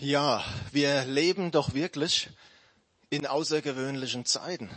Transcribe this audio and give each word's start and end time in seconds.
Ja, 0.00 0.44
wir 0.72 1.04
leben 1.04 1.52
doch 1.52 1.72
wirklich 1.72 2.28
in 3.10 3.28
außergewöhnlichen 3.28 4.26
Zeiten. 4.26 4.68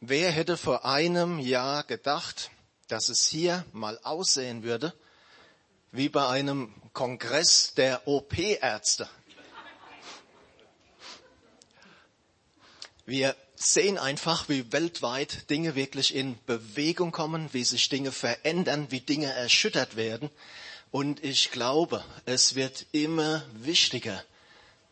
Wer 0.00 0.32
hätte 0.32 0.56
vor 0.56 0.84
einem 0.84 1.38
Jahr 1.38 1.84
gedacht, 1.84 2.50
dass 2.88 3.08
es 3.08 3.28
hier 3.28 3.64
mal 3.72 4.00
aussehen 4.02 4.64
würde 4.64 4.92
wie 5.92 6.08
bei 6.08 6.26
einem 6.26 6.74
Kongress 6.94 7.74
der 7.74 8.08
OP-Ärzte? 8.08 9.08
Wir 13.06 13.36
sehen 13.54 13.98
einfach, 13.98 14.48
wie 14.48 14.72
weltweit 14.72 15.48
Dinge 15.48 15.76
wirklich 15.76 16.12
in 16.12 16.44
Bewegung 16.46 17.12
kommen, 17.12 17.48
wie 17.52 17.62
sich 17.62 17.88
Dinge 17.88 18.10
verändern, 18.10 18.88
wie 18.90 19.00
Dinge 19.00 19.32
erschüttert 19.32 19.94
werden. 19.94 20.28
Und 20.94 21.24
ich 21.24 21.50
glaube, 21.50 22.04
es 22.24 22.54
wird 22.54 22.86
immer 22.92 23.44
wichtiger, 23.52 24.22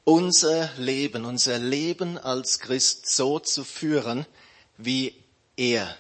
unser 0.02 0.68
Leben, 0.76 1.24
unser 1.24 1.60
Leben 1.60 2.18
als 2.18 2.58
Christ 2.58 3.06
so 3.06 3.38
zu 3.38 3.62
führen, 3.62 4.26
wie 4.76 5.14
er 5.56 5.96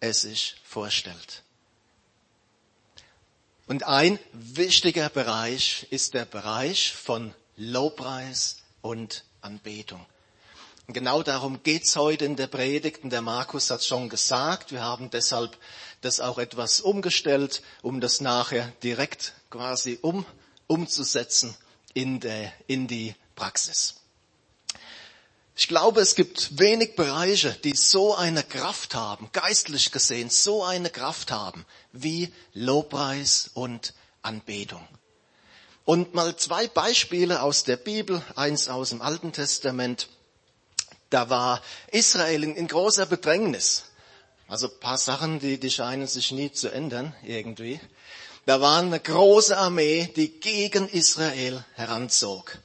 es 0.00 0.22
sich 0.22 0.56
vorstellt. 0.64 1.42
Und 3.66 3.82
ein 3.82 4.18
wichtiger 4.32 5.10
Bereich 5.10 5.86
ist 5.90 6.14
der 6.14 6.24
Bereich 6.24 6.94
von 6.94 7.34
Lobpreis 7.58 8.62
und 8.80 9.24
Anbetung. 9.42 10.06
Genau 10.90 11.22
darum 11.22 11.62
geht's 11.62 11.96
heute 11.96 12.24
in 12.24 12.36
der 12.36 12.46
Predigt. 12.46 13.04
Und 13.04 13.10
der 13.10 13.20
Markus 13.20 13.70
hat 13.70 13.84
schon 13.84 14.08
gesagt, 14.08 14.72
wir 14.72 14.80
haben 14.80 15.10
deshalb 15.10 15.58
das 16.00 16.18
auch 16.18 16.38
etwas 16.38 16.80
umgestellt, 16.80 17.60
um 17.82 18.00
das 18.00 18.22
nachher 18.22 18.72
direkt 18.82 19.34
quasi 19.50 19.98
um, 20.00 20.24
umzusetzen 20.66 21.54
in, 21.92 22.20
der, 22.20 22.50
in 22.68 22.88
die 22.88 23.14
Praxis. 23.36 23.96
Ich 25.54 25.68
glaube, 25.68 26.00
es 26.00 26.14
gibt 26.14 26.58
wenig 26.58 26.96
Bereiche, 26.96 27.50
die 27.64 27.76
so 27.76 28.14
eine 28.14 28.42
Kraft 28.42 28.94
haben, 28.94 29.28
geistlich 29.32 29.92
gesehen, 29.92 30.30
so 30.30 30.64
eine 30.64 30.88
Kraft 30.88 31.30
haben, 31.30 31.66
wie 31.92 32.32
Lobpreis 32.54 33.50
und 33.52 33.92
Anbetung. 34.22 34.88
Und 35.84 36.14
mal 36.14 36.34
zwei 36.36 36.66
Beispiele 36.66 37.42
aus 37.42 37.64
der 37.64 37.76
Bibel, 37.76 38.22
eins 38.36 38.68
aus 38.70 38.88
dem 38.88 39.02
Alten 39.02 39.32
Testament. 39.32 40.08
Da 41.10 41.30
war 41.30 41.62
Israel 41.90 42.44
in, 42.44 42.68
großer 42.68 43.06
Bedrängnis. 43.06 43.84
Also 44.46 44.68
paar 44.68 44.98
Sachen, 44.98 45.40
die, 45.40 45.58
die 45.58 45.70
scheinen 45.70 46.06
sich 46.06 46.32
nie 46.32 46.52
zu 46.52 46.68
ändern 46.70 47.14
irgendwie. 47.22 47.80
Da 48.44 48.60
war 48.60 48.80
eine 48.80 49.00
große 49.00 49.56
Armee, 49.56 50.10
die 50.16 50.40
gegen 50.40 50.88
Israel 50.88 51.64
heranzog. 51.74 52.58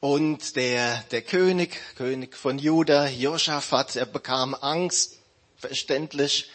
Und 0.00 0.56
der, 0.56 1.02
der 1.10 1.22
König, 1.22 1.80
König 1.96 2.36
von 2.36 2.58
Juda, 2.58 3.08
Josaphat, 3.08 3.96
er 3.96 4.04
bekam 4.04 4.54
Angst, 4.54 5.18
verständlich. 5.56 6.50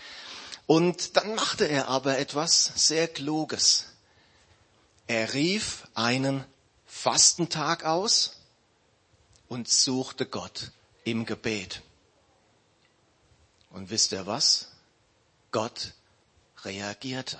Und 0.67 1.17
dann 1.17 1.33
machte 1.33 1.65
er 1.65 1.87
aber 1.87 2.19
etwas 2.19 2.71
sehr 2.75 3.07
Kluges. 3.07 3.85
Er 5.07 5.33
rief 5.33 5.87
einen 5.95 6.45
Fastentag 6.85 7.85
aus 7.85 8.33
und 9.47 9.67
suchte 9.67 10.27
Gott 10.27 10.71
im 11.11 11.25
Gebet. 11.25 11.81
Und 13.69 13.89
wisst 13.89 14.11
ihr 14.11 14.25
was? 14.25 14.69
Gott 15.51 15.93
reagierte. 16.63 17.39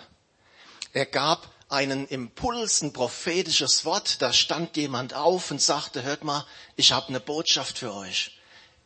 Er 0.93 1.05
gab 1.05 1.51
einen 1.69 2.07
Impuls, 2.07 2.81
ein 2.81 2.93
prophetisches 2.93 3.85
Wort. 3.85 4.21
Da 4.21 4.33
stand 4.33 4.75
jemand 4.77 5.13
auf 5.13 5.51
und 5.51 5.61
sagte, 5.61 6.03
hört 6.03 6.23
mal, 6.23 6.45
ich 6.75 6.91
habe 6.91 7.09
eine 7.09 7.19
Botschaft 7.19 7.77
für 7.77 7.93
euch. 7.93 8.37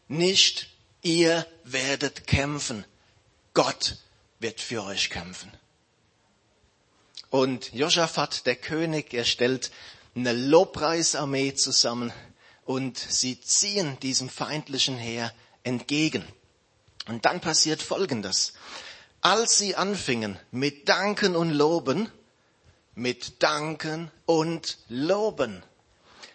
Nicht 0.08 0.70
ihr 1.02 1.48
werdet 1.64 2.28
kämpfen. 2.28 2.86
Gott 3.54 3.98
wird 4.40 4.60
für 4.60 4.84
euch 4.84 5.10
kämpfen. 5.10 5.52
Und 7.30 7.74
Josaphat, 7.74 8.46
der 8.46 8.56
König, 8.56 9.14
er 9.14 9.26
stellt 9.26 9.72
eine 10.16 10.34
Lobpreisarmee 10.34 11.56
zusammen 11.56 12.14
und 12.66 12.98
sie 12.98 13.40
ziehen 13.42 13.98
diesem 14.02 14.30
feindlichen 14.30 14.98
Heer 14.98 15.34
entgegen. 15.64 16.26
Und 17.08 17.26
dann 17.26 17.42
passiert 17.42 17.82
Folgendes. 17.82 18.54
Als 19.22 19.58
sie 19.58 19.76
anfingen 19.76 20.38
mit 20.52 20.90
Danken 20.90 21.36
und 21.36 21.52
Loben, 21.52 22.10
mit 22.96 23.42
Danken 23.42 24.12
und 24.26 24.78
Loben, 24.88 25.64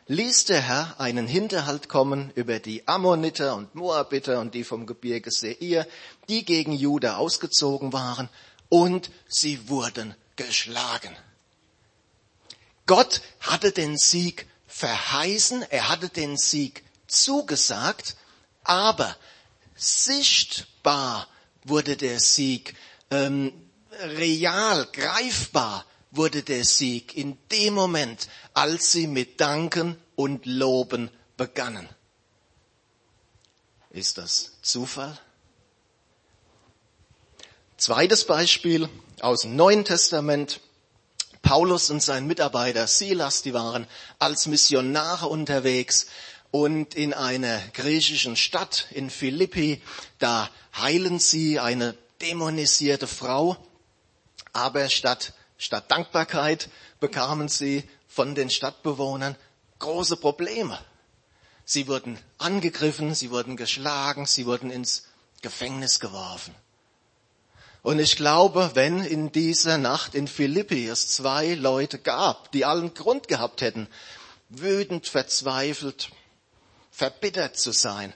ließ 0.06 0.46
der 0.46 0.62
Herr 0.62 0.98
einen 0.98 1.26
Hinterhalt 1.26 1.88
kommen 1.88 2.32
über 2.34 2.58
die 2.58 2.88
Ammoniter 2.88 3.54
und 3.54 3.74
Moabiter 3.74 4.40
und 4.40 4.54
die 4.54 4.64
vom 4.64 4.86
Gebirge 4.86 5.30
Seir, 5.30 5.86
die 6.28 6.44
gegen 6.44 6.72
Juda 6.72 7.16
ausgezogen 7.16 7.92
waren, 7.92 8.28
und 8.70 9.10
sie 9.28 9.68
wurden 9.68 10.14
geschlagen. 10.36 11.14
Gott 12.86 13.20
hatte 13.40 13.72
den 13.72 13.98
Sieg 13.98 14.46
verheißen, 14.78 15.62
er 15.70 15.88
hatte 15.88 16.08
den 16.08 16.36
Sieg 16.36 16.84
zugesagt, 17.06 18.16
aber 18.64 19.16
sichtbar 19.74 21.26
wurde 21.64 21.96
der 21.96 22.20
Sieg, 22.20 22.76
ähm, 23.10 23.52
real, 24.00 24.86
greifbar 24.92 25.84
wurde 26.10 26.42
der 26.42 26.64
Sieg 26.64 27.16
in 27.16 27.36
dem 27.50 27.74
Moment, 27.74 28.28
als 28.54 28.92
sie 28.92 29.06
mit 29.06 29.40
Danken 29.40 30.00
und 30.16 30.46
Loben 30.46 31.10
begannen. 31.36 31.88
Ist 33.90 34.18
das 34.18 34.52
Zufall? 34.62 35.18
Zweites 37.76 38.26
Beispiel 38.26 38.88
aus 39.20 39.42
dem 39.42 39.56
Neuen 39.56 39.84
Testament. 39.84 40.60
Paulus 41.42 41.90
und 41.90 42.02
sein 42.02 42.26
Mitarbeiter 42.26 42.86
Silas, 42.86 43.42
die 43.42 43.54
waren 43.54 43.86
als 44.18 44.46
Missionare 44.46 45.26
unterwegs 45.26 46.06
und 46.50 46.94
in 46.94 47.12
einer 47.14 47.60
griechischen 47.74 48.36
Stadt 48.36 48.86
in 48.90 49.10
Philippi, 49.10 49.82
da 50.18 50.50
heilen 50.76 51.18
sie 51.18 51.58
eine 51.60 51.94
dämonisierte 52.20 53.06
Frau, 53.06 53.56
aber 54.52 54.88
statt, 54.88 55.34
statt 55.58 55.90
Dankbarkeit 55.90 56.68
bekamen 57.00 57.48
sie 57.48 57.84
von 58.08 58.34
den 58.34 58.50
Stadtbewohnern 58.50 59.36
große 59.78 60.16
Probleme. 60.16 60.78
Sie 61.64 61.86
wurden 61.86 62.18
angegriffen, 62.38 63.14
sie 63.14 63.30
wurden 63.30 63.56
geschlagen, 63.56 64.26
sie 64.26 64.46
wurden 64.46 64.70
ins 64.70 65.04
Gefängnis 65.42 66.00
geworfen. 66.00 66.54
Und 67.82 67.98
ich 68.00 68.16
glaube, 68.16 68.72
wenn 68.74 69.04
in 69.04 69.32
dieser 69.32 69.78
Nacht 69.78 70.14
in 70.14 70.26
Philippi 70.28 70.88
es 70.88 71.08
zwei 71.08 71.54
Leute 71.54 71.98
gab, 71.98 72.50
die 72.52 72.64
allen 72.64 72.92
Grund 72.94 73.28
gehabt 73.28 73.60
hätten, 73.60 73.88
wütend, 74.48 75.06
verzweifelt, 75.06 76.10
verbittert 76.90 77.56
zu 77.56 77.72
sein, 77.72 78.12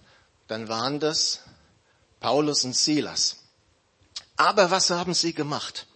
dann 0.48 0.68
waren 0.68 0.98
das 1.00 1.40
Paulus 2.20 2.64
und 2.64 2.76
Silas. 2.76 3.36
Aber 4.36 4.70
was 4.70 4.90
haben 4.90 5.14
sie 5.14 5.34
gemacht? 5.34 5.86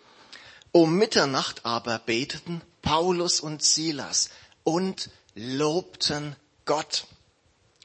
Um 0.72 0.96
Mitternacht 0.96 1.64
aber 1.64 1.98
beteten 1.98 2.62
Paulus 2.82 3.40
und 3.40 3.62
Silas 3.62 4.30
und 4.62 5.10
lobten 5.34 6.36
Gott, 6.64 7.06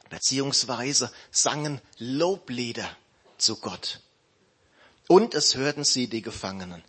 beziehungsweise 0.09 1.11
sangen 1.31 1.81
Loblieder 1.97 2.89
zu 3.37 3.55
Gott. 3.57 4.01
Und 5.11 5.33
es 5.33 5.55
hörten 5.55 5.83
sie 5.83 6.07
die 6.07 6.21
Gefangenen. 6.21 6.81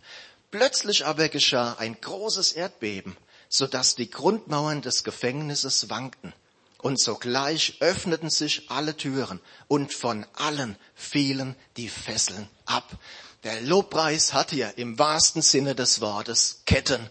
Plötzlich 0.49 1.05
aber 1.05 1.27
geschah 1.27 1.73
ein 1.73 1.99
großes 1.99 2.53
Erdbeben, 2.53 3.17
so 3.49 3.67
dass 3.67 3.95
die 3.95 4.09
Grundmauern 4.09 4.81
des 4.81 5.03
Gefängnisses 5.03 5.89
wankten. 5.89 6.31
Und 6.77 7.01
sogleich 7.01 7.81
öffneten 7.81 8.29
sich 8.29 8.71
alle 8.71 8.95
Türen 8.95 9.41
und 9.67 9.93
von 9.93 10.25
allen 10.35 10.77
fielen 10.95 11.57
die 11.75 11.89
Fesseln 11.89 12.47
ab. 12.65 12.97
Der 13.43 13.59
Lobpreis 13.59 14.31
hat 14.31 14.51
hier 14.51 14.77
im 14.77 14.97
wahrsten 14.97 15.41
Sinne 15.41 15.75
des 15.75 15.99
Wortes 15.99 16.61
Ketten 16.65 17.09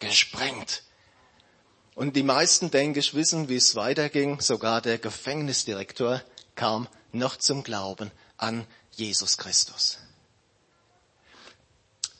gesprengt. 0.00 0.82
Und 1.94 2.16
die 2.16 2.24
meisten, 2.24 2.72
denke 2.72 2.98
ich, 2.98 3.14
wissen, 3.14 3.48
wie 3.48 3.54
es 3.54 3.76
weiterging. 3.76 4.40
Sogar 4.40 4.82
der 4.82 4.98
Gefängnisdirektor 4.98 6.20
kam 6.56 6.88
noch 7.12 7.36
zum 7.36 7.62
Glauben 7.62 8.10
an 8.38 8.66
Jesus 8.90 9.36
Christus. 9.36 9.98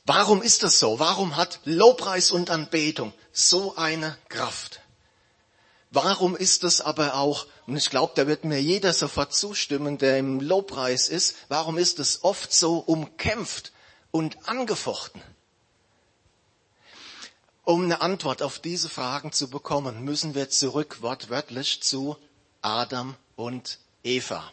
Warum 0.08 0.40
ist 0.40 0.62
das 0.62 0.78
so? 0.78 0.99
Warum 0.99 1.37
hat 1.37 1.60
Lobpreis 1.66 2.31
und 2.31 2.49
Anbetung 2.49 3.12
so 3.31 3.76
eine 3.76 4.16
Kraft? 4.31 4.81
Warum 5.90 6.34
ist 6.34 6.64
es 6.64 6.81
aber 6.81 7.16
auch, 7.16 7.46
und 7.66 7.76
ich 7.76 7.90
glaube, 7.90 8.14
da 8.16 8.26
wird 8.26 8.43
mir 8.43 8.58
jeder 8.58 8.94
sofort 8.94 9.34
zustimmen, 9.34 9.99
der 9.99 10.16
im 10.16 10.40
Lobpreis 10.40 11.10
ist, 11.10 11.37
warum 11.49 11.76
ist 11.76 11.99
es 11.99 12.25
oft 12.25 12.55
so 12.55 12.78
umkämpft 12.78 13.72
und 14.10 14.49
angefochten? 14.49 15.20
Um 17.64 17.84
eine 17.84 18.00
Antwort 18.00 18.40
auf 18.40 18.61
diese 18.61 18.88
Fragen 18.88 19.31
zu 19.32 19.50
bekommen, 19.50 20.04
müssen 20.04 20.34
wir 20.34 20.49
zurück 20.49 21.02
wortwörtlich 21.02 21.82
zu 21.82 22.16
Adam 22.62 23.14
und 23.37 23.78
Eva. 24.02 24.50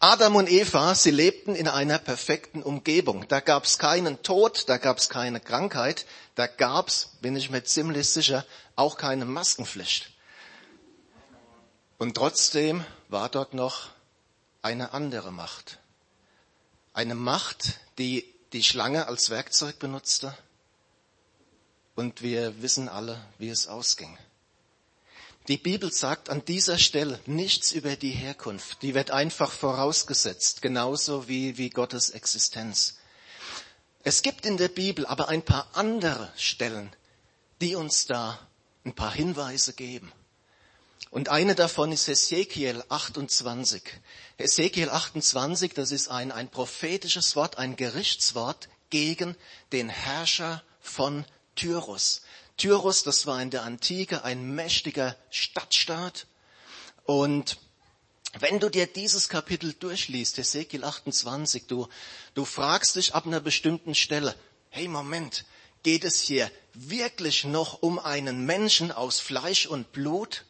Adam 0.00 0.36
und 0.36 0.50
Eva, 0.50 0.94
sie 0.94 1.10
lebten 1.10 1.54
in 1.54 1.68
einer 1.68 1.98
perfekten 1.98 2.62
Umgebung. 2.62 3.26
Da 3.28 3.40
gab 3.40 3.64
es 3.64 3.78
keinen 3.78 4.22
Tod, 4.22 4.68
da 4.68 4.76
gab 4.76 4.98
es 4.98 5.08
keine 5.08 5.40
Krankheit, 5.40 6.04
da 6.34 6.46
gab 6.46 6.88
es, 6.88 7.10
bin 7.20 7.36
ich 7.36 7.50
mir 7.50 7.64
ziemlich 7.64 8.10
sicher, 8.10 8.44
auch 8.76 8.98
keine 8.98 9.24
Maskenpflicht. 9.24 10.10
Und 11.96 12.16
trotzdem 12.16 12.84
war 13.08 13.28
dort 13.28 13.54
noch 13.54 13.88
eine 14.62 14.92
andere 14.92 15.32
Macht. 15.32 15.78
Eine 16.92 17.14
Macht, 17.14 17.78
die 17.98 18.24
die 18.52 18.62
Schlange 18.62 19.08
als 19.08 19.30
Werkzeug 19.30 19.78
benutzte. 19.78 20.36
Und 21.94 22.22
wir 22.22 22.60
wissen 22.62 22.88
alle, 22.88 23.20
wie 23.38 23.48
es 23.48 23.68
ausging. 23.68 24.18
Die 25.48 25.58
Bibel 25.58 25.92
sagt 25.92 26.30
an 26.30 26.42
dieser 26.46 26.78
Stelle 26.78 27.20
nichts 27.26 27.72
über 27.72 27.96
die 27.96 28.12
Herkunft. 28.12 28.80
Die 28.80 28.94
wird 28.94 29.10
einfach 29.10 29.52
vorausgesetzt, 29.52 30.62
genauso 30.62 31.28
wie, 31.28 31.58
wie 31.58 31.68
Gottes 31.68 32.10
Existenz. 32.10 32.96
Es 34.04 34.22
gibt 34.22 34.46
in 34.46 34.56
der 34.56 34.68
Bibel 34.68 35.04
aber 35.04 35.28
ein 35.28 35.42
paar 35.42 35.68
andere 35.74 36.32
Stellen, 36.36 36.90
die 37.60 37.74
uns 37.74 38.06
da 38.06 38.38
ein 38.86 38.94
paar 38.94 39.12
Hinweise 39.12 39.74
geben. 39.74 40.10
Und 41.10 41.28
eine 41.28 41.54
davon 41.54 41.92
ist 41.92 42.08
Hesekiel 42.08 42.82
28. 42.88 43.82
Hesekiel 44.38 44.88
28, 44.88 45.74
das 45.74 45.92
ist 45.92 46.08
ein, 46.08 46.32
ein 46.32 46.50
prophetisches 46.50 47.36
Wort, 47.36 47.58
ein 47.58 47.76
Gerichtswort 47.76 48.70
gegen 48.88 49.36
den 49.72 49.90
Herrscher 49.90 50.62
von 50.80 51.26
Tyrus. 51.54 52.22
Tyrus, 52.56 53.02
das 53.02 53.26
war 53.26 53.42
in 53.42 53.50
der 53.50 53.62
Antike 53.62 54.24
ein 54.24 54.54
mächtiger 54.54 55.16
Stadtstaat. 55.30 56.26
Und 57.04 57.58
wenn 58.38 58.60
du 58.60 58.68
dir 58.68 58.86
dieses 58.86 59.28
Kapitel 59.28 59.74
durchliest, 59.74 60.38
Ezekiel 60.38 60.84
28, 60.84 61.66
du, 61.66 61.88
du 62.34 62.44
fragst 62.44 62.96
dich 62.96 63.14
ab 63.14 63.26
einer 63.26 63.40
bestimmten 63.40 63.94
Stelle, 63.94 64.34
hey 64.70 64.88
Moment, 64.88 65.44
geht 65.82 66.04
es 66.04 66.20
hier 66.20 66.50
wirklich 66.72 67.44
noch 67.44 67.82
um 67.82 67.98
einen 67.98 68.46
Menschen 68.46 68.90
aus 68.90 69.20
Fleisch 69.20 69.66
und 69.66 69.92
Blut? 69.92 70.44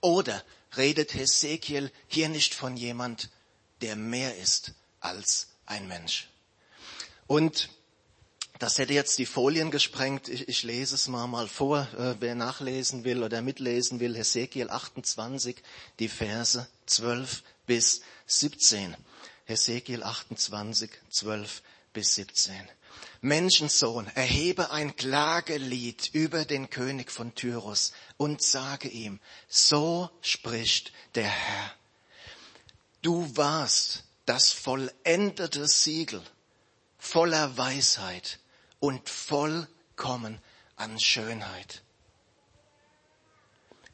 Oder 0.00 0.42
redet 0.76 1.14
Hesekiel 1.14 1.92
hier 2.06 2.28
nicht 2.28 2.54
von 2.54 2.76
jemand, 2.76 3.30
der 3.80 3.96
mehr 3.96 4.36
ist 4.38 4.72
als 5.00 5.48
ein 5.66 5.86
Mensch? 5.86 6.28
Und 7.26 7.68
das 8.58 8.78
hätte 8.78 8.92
jetzt 8.92 9.18
die 9.18 9.26
Folien 9.26 9.70
gesprengt. 9.70 10.28
Ich, 10.28 10.48
ich 10.48 10.62
lese 10.64 10.96
es 10.96 11.06
mal, 11.08 11.26
mal 11.26 11.48
vor, 11.48 11.88
äh, 11.96 12.16
wer 12.18 12.34
nachlesen 12.34 13.04
will 13.04 13.22
oder 13.22 13.40
mitlesen 13.40 14.00
will. 14.00 14.16
Hesekiel 14.16 14.68
28, 14.70 15.56
die 15.98 16.08
Verse 16.08 16.66
12 16.86 17.42
bis 17.66 18.00
17. 18.26 18.96
Hesekiel 19.44 20.02
28, 20.02 20.90
12 21.10 21.62
bis 21.92 22.14
17. 22.16 22.54
Menschensohn, 23.20 24.06
erhebe 24.14 24.70
ein 24.70 24.96
Klagelied 24.96 26.10
über 26.12 26.44
den 26.44 26.70
König 26.70 27.12
von 27.12 27.34
Tyrus 27.34 27.92
und 28.16 28.42
sage 28.42 28.88
ihm, 28.88 29.20
so 29.48 30.10
spricht 30.20 30.92
der 31.14 31.28
Herr. 31.28 31.72
Du 33.02 33.36
warst 33.36 34.04
das 34.26 34.50
vollendete 34.50 35.66
Siegel 35.66 36.22
voller 36.98 37.56
Weisheit 37.56 38.40
und 38.80 39.08
vollkommen 39.08 40.40
an 40.76 40.98
Schönheit. 40.98 41.82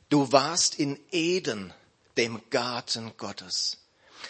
Du 0.08 0.31
warst 0.32 0.78
in 0.78 0.98
Eden, 1.10 1.72
dem 2.16 2.40
Garten 2.50 3.16
Gottes. 3.16 3.78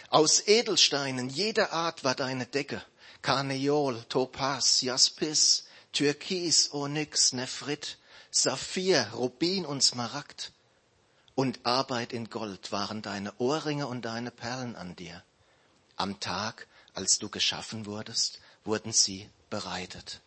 Aus 0.09 0.47
Edelsteinen 0.47 1.29
jeder 1.29 1.73
Art 1.73 2.03
war 2.03 2.15
deine 2.15 2.45
Decke. 2.45 2.81
Karneol, 3.21 4.03
Topaz, 4.09 4.81
Jaspis, 4.81 5.65
Türkis, 5.91 6.71
Onyx, 6.73 7.33
Nephrit, 7.33 7.97
Saphir, 8.31 9.11
Rubin 9.13 9.65
und 9.65 9.83
Smaragd. 9.83 10.51
Und 11.35 11.65
Arbeit 11.65 12.13
in 12.13 12.29
Gold 12.29 12.71
waren 12.71 13.01
deine 13.01 13.33
Ohrringe 13.39 13.87
und 13.87 14.03
deine 14.03 14.31
Perlen 14.31 14.75
an 14.75 14.95
dir. 14.95 15.23
Am 15.95 16.19
Tag, 16.19 16.67
als 16.93 17.19
du 17.19 17.29
geschaffen 17.29 17.85
wurdest, 17.85 18.39
wurden 18.63 18.93
sie 18.93 19.29
bereitet. 19.49 20.21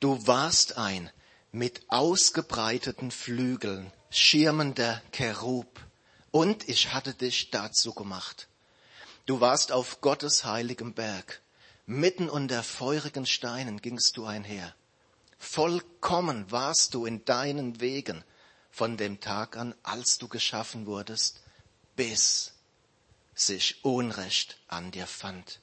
Du 0.00 0.26
warst 0.26 0.78
ein 0.78 1.10
mit 1.52 1.82
ausgebreiteten 1.88 3.10
Flügeln 3.10 3.92
schirmender 4.08 5.02
Cherub, 5.12 5.78
und 6.30 6.66
ich 6.70 6.94
hatte 6.94 7.12
dich 7.12 7.50
dazu 7.50 7.92
gemacht. 7.92 8.48
Du 9.26 9.42
warst 9.42 9.72
auf 9.72 10.00
Gottes 10.00 10.46
heiligem 10.46 10.94
Berg. 10.94 11.42
Mitten 11.84 12.30
unter 12.30 12.62
feurigen 12.62 13.26
Steinen 13.26 13.82
gingst 13.82 14.16
du 14.16 14.24
einher. 14.24 14.74
Vollkommen 15.38 16.50
warst 16.50 16.94
du 16.94 17.04
in 17.04 17.24
deinen 17.26 17.80
Wegen 17.82 18.24
von 18.70 18.96
dem 18.96 19.20
Tag 19.20 19.58
an, 19.58 19.74
als 19.82 20.16
du 20.16 20.28
geschaffen 20.28 20.86
wurdest, 20.86 21.40
bis 21.96 22.52
sich 23.34 23.84
Unrecht 23.84 24.56
an 24.66 24.92
dir 24.92 25.06
fand. 25.06 25.60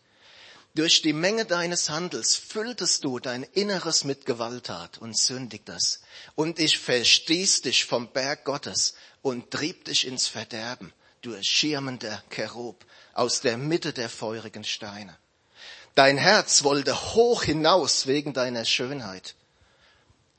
Durch 0.77 1.01
die 1.01 1.11
Menge 1.11 1.45
deines 1.45 1.89
Handels 1.89 2.35
fülltest 2.35 3.03
du 3.03 3.17
dein 3.17 3.41
Inneres 3.41 4.03
mit 4.03 4.27
Gewalttat 4.27 4.99
und 4.99 5.17
sündigtest. 5.17 6.01
Und 6.35 6.59
ich 6.59 6.77
verstieß 6.77 7.61
dich 7.63 7.85
vom 7.85 8.09
Berg 8.09 8.45
Gottes 8.45 8.93
und 9.23 9.49
trieb 9.49 9.85
dich 9.85 10.05
ins 10.05 10.27
Verderben, 10.27 10.93
du 11.23 11.31
erschirmender 11.31 12.23
Cherub, 12.29 12.85
aus 13.15 13.41
der 13.41 13.57
Mitte 13.57 13.91
der 13.91 14.07
feurigen 14.07 14.63
Steine. 14.63 15.17
Dein 15.95 16.19
Herz 16.19 16.63
wollte 16.63 17.15
hoch 17.15 17.41
hinaus 17.41 18.05
wegen 18.05 18.33
deiner 18.33 18.63
Schönheit. 18.63 19.33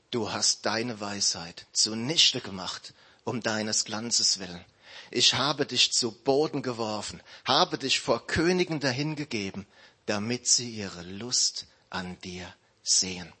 Du 0.09 0.31
hast 0.31 0.65
deine 0.65 1.01
Weisheit 1.01 1.65
zunichte 1.73 2.39
gemacht, 2.39 2.93
um 3.25 3.41
deines 3.43 3.83
Glanzes 3.83 4.39
willen. 4.39 4.63
Ich 5.11 5.33
habe 5.33 5.65
dich 5.65 5.91
zu 5.91 6.13
Boden 6.13 6.61
geworfen, 6.61 7.21
habe 7.43 7.77
dich 7.77 7.99
vor 7.99 8.25
Königen 8.25 8.79
dahingegeben, 8.79 9.67
damit 10.09 10.47
sie 10.47 10.71
ihre 10.71 11.03
Lust 11.03 11.67
an 11.91 12.19
dir 12.21 12.51
sehen. 12.81 13.31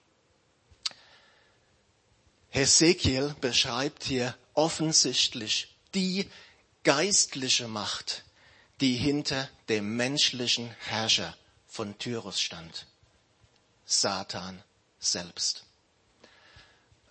Hesekiel 2.49 3.35
beschreibt 3.41 4.03
hier 4.03 4.37
offensichtlich 4.53 5.75
die 5.95 6.29
geistliche 6.83 7.67
Macht, 7.67 8.23
die 8.81 8.95
hinter 8.95 9.49
dem 9.67 9.95
menschlichen 9.95 10.69
Herrscher 10.85 11.35
von 11.65 11.97
Tyrus 11.97 12.39
stand. 12.39 12.85
Satan 13.87 14.61
selbst. 14.99 15.63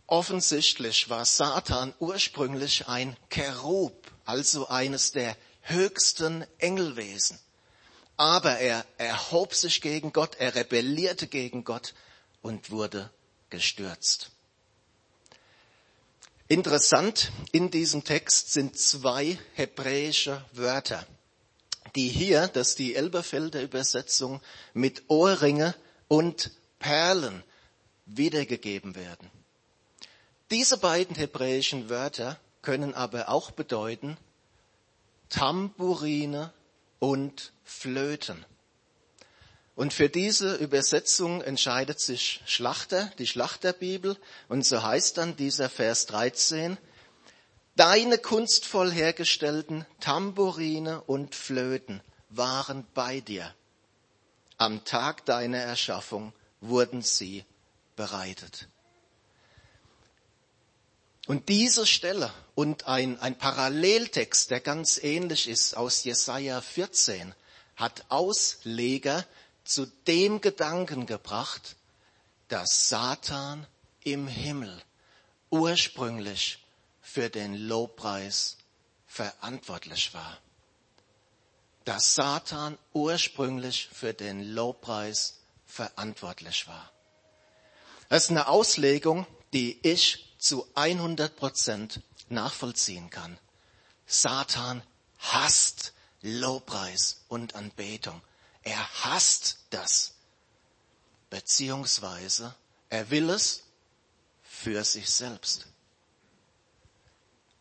Offensichtlich 0.07 1.11
war 1.11 1.25
Satan 1.25 1.93
ursprünglich 1.99 2.87
ein 2.87 3.17
Cherub, 3.29 4.09
also 4.25 4.69
eines 4.69 5.11
der 5.11 5.37
höchsten 5.63 6.47
Engelwesen. 6.59 7.41
Aber 8.19 8.59
er 8.59 8.85
erhob 8.99 9.55
sich 9.55 9.81
gegen 9.81 10.13
Gott, 10.13 10.35
er 10.39 10.55
rebellierte 10.55 11.29
gegen 11.29 11.65
Gott 11.65 11.95
und 12.43 12.71
wurde 12.71 13.11
gestürzt. 13.49 14.31
Interessant 16.49 17.31
in 17.53 17.71
diesem 17.71 18.05
Text 18.05 18.53
sind 18.53 18.77
zwei 18.77 19.39
hebräische 19.55 20.45
Wörter, 20.53 21.07
die 21.95 22.09
hier, 22.09 22.49
das 22.49 22.71
ist 22.71 22.79
die 22.81 22.97
Elberfelder 22.97 23.63
Übersetzung, 23.63 24.41
mit 24.75 25.05
Ohrringe 25.09 25.75
und 26.09 26.51
Perlen 26.79 27.45
wiedergegeben 28.07 28.95
werden. 28.97 29.31
Diese 30.51 30.79
beiden 30.79 31.15
hebräischen 31.15 31.89
Wörter 31.89 32.39
können 32.63 32.95
aber 32.95 33.29
auch 33.29 33.53
bedeuten 33.53 34.17
Tamburine 35.29 36.53
und 36.99 37.53
Flöten. 37.65 38.45
Und 39.75 39.93
für 39.93 40.09
diese 40.09 40.57
Übersetzung 40.57 41.41
entscheidet 41.41 42.01
sich 42.01 42.43
Schlachter, 42.47 43.13
die 43.19 43.27
Schlachterbibel, 43.27 44.17
und 44.49 44.67
so 44.67 44.83
heißt 44.83 45.19
dann 45.19 45.37
dieser 45.37 45.69
Vers 45.69 46.07
13, 46.07 46.79
Deine 47.77 48.19
kunstvoll 48.19 48.91
hergestellten 48.91 49.87
Tamburine 50.01 51.01
und 51.03 51.37
Flöten 51.37 52.01
waren 52.29 52.85
bei 52.93 53.21
dir. 53.21 53.55
Am 54.57 54.85
Tag 54.85 55.25
deiner 55.27 55.59
Erschaffung 55.59 56.33
wurden 56.61 57.03
sie 57.03 57.45
bereitet. 57.95 58.67
Und 61.29 61.51
diese 61.51 61.87
Stelle 61.87 62.33
und 62.55 62.87
ein, 62.87 63.21
ein 63.21 63.37
Paralleltext, 63.37 64.51
der 64.51 64.61
ganz 64.61 64.97
ähnlich 64.97 65.47
ist 65.47 65.77
aus 65.77 66.03
Jesaja 66.05 66.63
14, 66.63 67.35
hat 67.77 68.07
Ausleger 68.09 69.27
zu 69.63 69.85
dem 70.07 70.41
Gedanken 70.41 71.05
gebracht, 71.05 71.77
dass 72.49 72.89
Satan 72.89 73.67
im 74.05 74.27
Himmel 74.27 74.83
ursprünglich 75.51 76.65
für 77.03 77.29
den 77.29 77.55
Lobpreis 77.55 78.57
verantwortlich 79.07 80.15
war. 80.15 80.39
Dass 81.85 82.15
Satan 82.15 82.79
ursprünglich 82.95 83.91
für 83.93 84.15
den 84.15 84.55
Lobpreis 84.55 85.41
verantwortlich 85.67 86.67
war. 86.69 86.91
Das 88.09 88.25
ist 88.25 88.31
eine 88.31 88.49
Auslegung, 88.49 89.27
die 89.53 89.79
ich 89.83 90.28
zu 90.39 90.67
100 90.75 91.37
Prozent 91.37 92.01
nachvollziehen 92.29 93.11
kann. 93.11 93.39
Satan 94.07 94.83
hasst 95.19 95.93
Lobpreis 96.23 97.21
und 97.29 97.55
Anbetung. 97.55 98.21
Er 98.63 98.89
hasst 99.05 99.59
das. 99.71 100.15
Beziehungsweise 101.31 102.55
er 102.89 103.11
will 103.11 103.31
es 103.31 103.63
für 104.43 104.83
sich 104.85 105.11
selbst. 105.11 105.67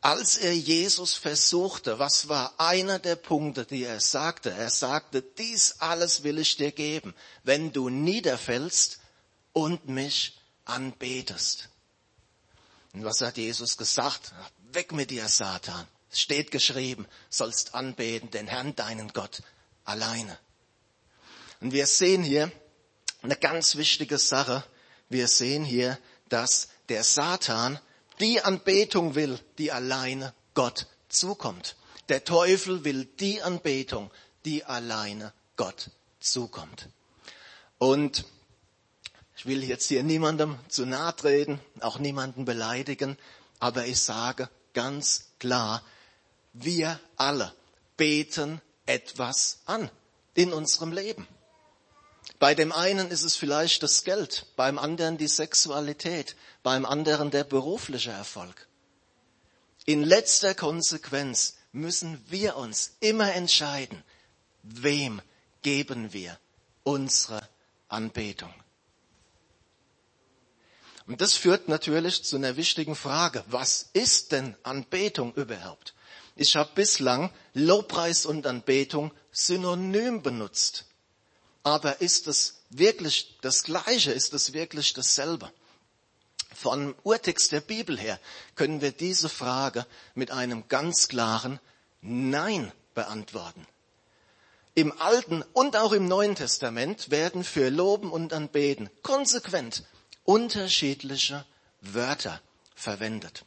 Als 0.01 0.38
er 0.38 0.55
Jesus 0.55 1.15
versuchte, 1.15 2.00
was 2.00 2.29
war 2.29 2.53
einer 2.60 2.98
der 2.98 3.15
Punkte, 3.15 3.65
die 3.65 3.84
er 3.84 4.00
sagte? 4.00 4.51
Er 4.51 4.69
sagte, 4.69 5.22
dies 5.22 5.75
alles 5.79 6.24
will 6.24 6.38
ich 6.39 6.55
dir 6.55 6.72
geben, 6.72 7.13
wenn 7.43 7.74
du 7.74 7.89
niederfällst 7.89 9.00
und 9.53 9.89
mich 9.89 10.39
anbetest. 10.65 11.69
Und 12.97 13.05
was 13.05 13.21
hat 13.21 13.37
Jesus 13.37 13.77
gesagt? 13.77 14.33
Weg 14.71 14.91
mit 14.91 15.11
dir, 15.11 15.27
Satan. 15.27 15.87
Es 16.11 16.19
steht 16.19 16.49
geschrieben, 16.49 17.05
sollst 17.29 17.75
anbeten 17.75 18.31
den 18.31 18.47
Herrn, 18.47 18.75
deinen 18.75 19.13
Gott, 19.13 19.43
alleine. 19.85 20.35
Und 21.61 21.73
wir 21.73 21.85
sehen 21.85 22.23
hier 22.23 22.51
eine 23.21 23.35
ganz 23.35 23.75
wichtige 23.75 24.17
Sache. 24.17 24.63
Wir 25.09 25.27
sehen 25.27 25.63
hier, 25.63 25.99
dass 26.29 26.69
der 26.89 27.03
Satan 27.03 27.79
die 28.19 28.41
Anbetung 28.41 29.13
will, 29.13 29.39
die 29.59 29.71
alleine 29.71 30.33
Gott 30.55 30.87
zukommt. 31.07 31.75
Der 32.09 32.23
Teufel 32.23 32.83
will 32.83 33.05
die 33.05 33.43
Anbetung, 33.43 34.09
die 34.43 34.63
alleine 34.63 35.33
Gott 35.55 35.91
zukommt. 36.19 36.89
Und 37.77 38.25
ich 39.38 39.46
will 39.46 39.63
jetzt 39.63 39.88
hier 39.88 40.01
niemandem 40.01 40.58
zu 40.67 40.88
nahe 40.88 41.15
treten, 41.15 41.62
auch 41.82 42.00
niemanden 42.00 42.44
beleidigen, 42.44 43.17
aber 43.60 43.86
ich 43.86 44.01
sage 44.01 44.50
ganz 44.74 45.25
klar, 45.39 45.84
wir 46.53 47.00
alle 47.17 47.53
beten 47.98 48.60
etwas 48.88 49.60
an 49.67 49.91
in 50.34 50.53
unserem 50.53 50.91
Leben. 50.91 51.27
Bei 52.39 52.56
dem 52.56 52.72
einen 52.72 53.12
ist 53.12 53.22
es 53.22 53.36
vielleicht 53.36 53.84
das 53.84 54.03
Geld, 54.03 54.48
beim 54.56 54.79
anderen 54.79 55.20
die 55.20 55.27
Sexualität, 55.27 56.36
beim 56.63 56.84
anderen 56.84 57.29
der 57.29 57.44
berufliche 57.44 58.12
Erfolg. 58.12 58.67
In 59.86 60.03
letzter 60.03 60.56
Konsequenz 60.56 61.58
müssen 61.72 62.24
wir 62.27 62.58
uns 62.58 62.94
immer 63.01 63.32
entscheiden, 63.34 64.03
wem 64.63 65.22
geben 65.62 66.12
wir 66.12 66.39
unsere 66.84 67.48
Anbetung. 67.88 68.53
Und 71.07 71.21
das 71.21 71.35
führt 71.35 71.69
natürlich 71.69 72.23
zu 72.25 72.35
einer 72.35 72.57
wichtigen 72.57 72.95
Frage. 72.95 73.43
Was 73.47 73.89
ist 73.93 74.33
denn 74.33 74.55
Anbetung 74.63 75.33
überhaupt? 75.35 75.93
Ich 76.35 76.55
habe 76.55 76.69
bislang 76.75 77.31
Lobpreis 77.53 78.25
und 78.25 78.45
Anbetung 78.45 79.11
synonym 79.31 80.21
benutzt. 80.21 80.85
Aber 81.63 82.01
ist 82.01 82.27
es 82.27 82.61
wirklich 82.69 83.37
das 83.41 83.63
Gleiche? 83.63 84.11
Ist 84.11 84.33
es 84.33 84.53
wirklich 84.53 84.93
dasselbe? 84.93 85.51
Von 86.53 86.93
Urtext 87.03 87.51
der 87.53 87.61
Bibel 87.61 87.97
her 87.97 88.19
können 88.55 88.81
wir 88.81 88.91
diese 88.91 89.29
Frage 89.29 89.85
mit 90.13 90.31
einem 90.31 90.67
ganz 90.67 91.07
klaren 91.07 91.59
Nein 92.01 92.71
beantworten. 92.93 93.65
Im 94.75 94.91
Alten 94.99 95.43
und 95.53 95.75
auch 95.77 95.93
im 95.93 96.07
Neuen 96.07 96.35
Testament 96.35 97.09
werden 97.09 97.43
für 97.43 97.69
Loben 97.69 98.11
und 98.11 98.33
Anbeten 98.33 98.89
konsequent 99.01 99.83
unterschiedliche 100.27 101.46
Wörter 101.81 102.41
verwendet. 102.75 103.46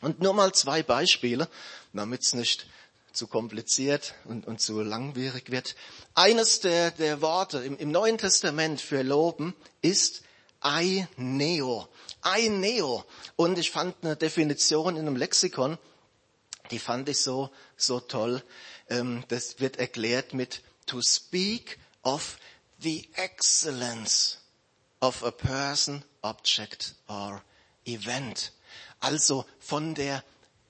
Und 0.00 0.20
nur 0.20 0.32
mal 0.32 0.52
zwei 0.54 0.82
Beispiele, 0.82 1.46
damit 1.92 2.22
es 2.22 2.32
nicht 2.32 2.66
zu 3.12 3.26
kompliziert 3.26 4.14
und, 4.24 4.46
und 4.46 4.62
zu 4.62 4.80
langwierig 4.80 5.50
wird. 5.50 5.76
Eines 6.14 6.60
der, 6.60 6.90
der 6.92 7.20
Worte 7.20 7.58
im, 7.58 7.76
im 7.76 7.90
Neuen 7.90 8.16
Testament 8.16 8.80
für 8.80 9.02
Loben 9.02 9.54
ist 9.82 10.22
Aineo. 10.60 11.86
Aineo. 12.22 13.04
Und 13.36 13.58
ich 13.58 13.70
fand 13.70 13.94
eine 14.02 14.16
Definition 14.16 14.96
in 14.96 15.06
einem 15.06 15.16
Lexikon, 15.16 15.76
die 16.70 16.78
fand 16.78 17.10
ich 17.10 17.20
so, 17.20 17.50
so 17.76 18.00
toll. 18.00 18.42
Ähm, 18.88 19.24
das 19.28 19.60
wird 19.60 19.76
erklärt 19.76 20.32
mit 20.32 20.62
to 20.86 21.02
speak 21.02 21.78
of 22.02 22.38
the 22.78 23.06
excellence 23.16 24.39
of 25.00 25.22
a 25.22 25.30
person, 25.30 26.04
object 26.22 26.94
or 27.08 27.42
event. 27.86 28.52
Also 29.00 29.46
von 29.58 29.94
der 29.94 30.22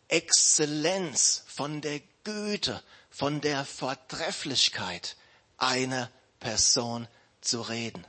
Exzellenz, 0.09 1.43
von 1.47 1.81
der 1.81 2.01
Güte, 2.25 2.83
von 3.11 3.41
der 3.41 3.65
Vortrefflichkeit 3.65 5.17
einer 5.59 6.11
Person 6.39 7.09
zu 7.41 7.61
reden. 7.61 8.05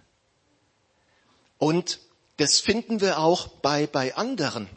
Und 1.57 1.99
das 2.37 2.59
finden 2.59 3.01
wir 3.01 3.19
auch 3.19 3.47
bei, 3.47 3.87
bei 3.87 4.15
anderen 4.15 4.69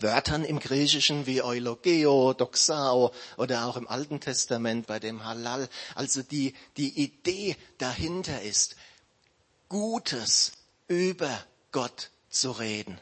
Wörtern 0.00 0.44
im 0.44 0.60
Griechischen 0.60 1.26
wie 1.26 1.42
Eulogeo, 1.42 2.34
Doxao 2.34 3.12
oder 3.38 3.66
auch 3.66 3.76
im 3.76 3.88
Alten 3.88 4.20
Testament 4.20 4.86
bei 4.86 4.98
dem 4.98 5.24
Halal. 5.24 5.68
Also 5.94 6.22
die, 6.22 6.54
die 6.76 7.02
Idee 7.02 7.56
dahinter 7.78 8.42
ist, 8.42 8.76
Gutes 9.68 10.52
über 10.88 11.44
Gott 11.72 12.10
zu 12.30 12.52
reden, 12.52 13.00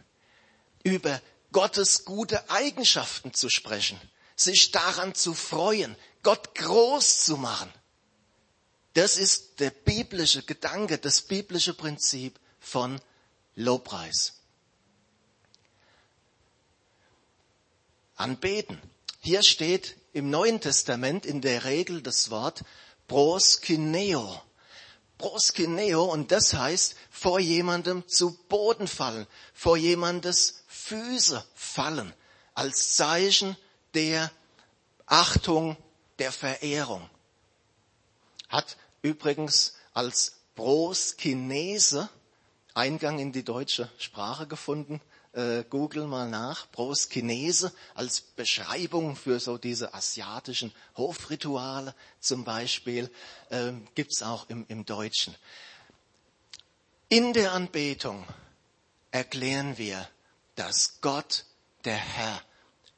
über 0.83 1.21
Gottes 1.53 2.05
gute 2.05 2.51
Eigenschaften 2.51 3.33
zu 3.33 3.49
sprechen, 3.49 4.01
sich 4.37 4.71
daran 4.73 5.15
zu 5.15 5.35
freuen, 5.35 5.97
Gott 6.23 6.55
groß 6.55 7.21
zu 7.21 7.37
machen. 7.37 7.73
Das 8.95 9.17
ist 9.17 9.61
der 9.61 9.71
biblische 9.71 10.43
Gedanke, 10.43 10.99
das 10.99 11.23
biblische 11.23 11.75
Prinzip 11.75 12.39
von 12.61 13.01
Lobpreis. 13.57 14.35
Anbeten. 18.17 18.81
Hier 19.21 19.43
steht 19.43 19.97
im 20.13 20.31
Neuen 20.31 20.61
Testament 20.61 21.27
in 21.27 21.41
der 21.41 21.65
Regel 21.65 22.03
das 22.03 22.31
Wort 22.31 22.63
proskineo. 23.09 24.41
Proskineo 25.25 26.05
und 26.05 26.33
das 26.33 26.53
heißt 26.53 26.97
vor 27.11 27.41
jemandem 27.41 28.07
zu 28.07 28.37
Boden 28.49 28.87
fallen, 28.87 29.27
vor 29.55 29.79
jemandes 29.79 30.65
Füße 30.67 31.43
fallen 31.55 32.13
als 32.53 32.95
Zeichen 32.95 33.57
der 33.95 34.31
Achtung, 35.07 35.79
der 36.19 36.31
Verehrung. 36.31 37.09
Hat 38.51 38.77
übrigens 39.01 39.77
als 39.95 40.35
Proskinese 40.57 42.11
Eingang 42.75 43.19
in 43.19 43.33
die 43.33 43.45
deutsche 43.45 43.91
Sprache 43.97 44.47
gefunden. 44.47 45.01
Äh, 45.35 45.65
Google 45.69 46.07
mal 46.07 46.29
nach. 46.29 46.71
Proskinese 46.71 47.73
als 47.95 48.21
Beschreibung 48.21 49.17
für 49.17 49.41
so 49.41 49.59
diese 49.59 49.93
asiatischen 49.93 50.73
Hofrituale 50.97 51.95
zum 52.21 52.45
Beispiel 52.45 53.11
äh, 53.51 53.73
gibt's 53.95 54.23
auch 54.23 54.49
im, 54.49 54.65
im 54.69 54.85
Deutschen. 54.85 55.35
In 57.09 57.33
der 57.33 57.53
Anbetung 57.53 58.25
erklären 59.11 59.77
wir, 59.77 60.09
dass 60.55 61.01
Gott, 61.01 61.47
der 61.85 61.97
Herr, 61.97 62.41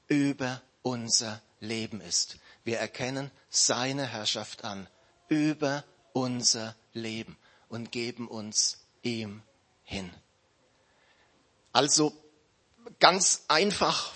über 0.09 0.61
unser 0.83 1.41
Leben 1.61 2.01
ist. 2.01 2.37
Wir 2.65 2.79
erkennen 2.79 3.31
seine 3.49 4.07
Herrschaft 4.07 4.63
an 4.65 4.89
über 5.29 5.85
unser 6.13 6.77
Leben 6.93 7.37
und 7.69 7.93
geben 7.93 8.29
uns 8.29 8.79
ihm 9.03 9.43
hin. 9.85 10.13
Also 11.73 12.13
ganz 13.01 13.45
einfach 13.49 14.13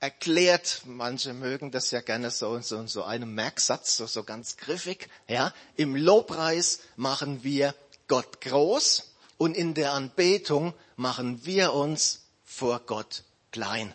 erklärt, 0.00 0.82
manche 0.84 1.32
mögen 1.32 1.70
das 1.70 1.90
ja 1.90 2.00
gerne 2.00 2.30
so 2.30 2.60
so 2.60 2.86
so 2.86 3.04
einem 3.04 3.34
Merksatz, 3.34 3.96
so, 3.96 4.06
so 4.06 4.24
ganz 4.24 4.56
griffig, 4.56 5.08
ja. 5.28 5.52
Im 5.76 5.96
Lobpreis 5.96 6.80
machen 6.96 7.42
wir 7.42 7.74
Gott 8.08 8.40
groß 8.40 9.12
und 9.38 9.56
in 9.56 9.74
der 9.74 9.92
Anbetung 9.92 10.74
machen 10.96 11.44
wir 11.44 11.72
uns 11.72 12.26
vor 12.44 12.80
Gott 12.80 13.24
klein. 13.52 13.94